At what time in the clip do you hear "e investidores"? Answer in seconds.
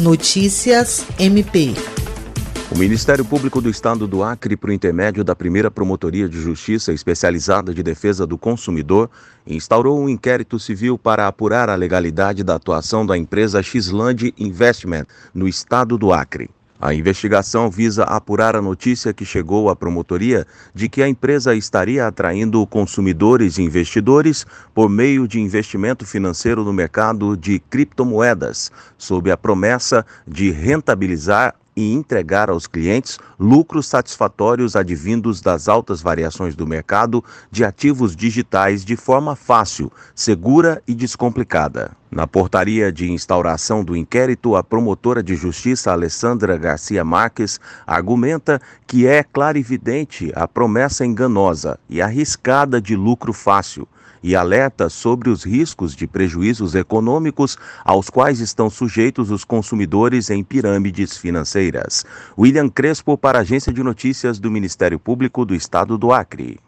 23.58-24.46